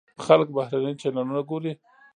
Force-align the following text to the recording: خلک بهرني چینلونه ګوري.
خلک 0.25 0.47
بهرني 0.55 0.93
چینلونه 1.01 1.41
ګوري. 1.49 1.73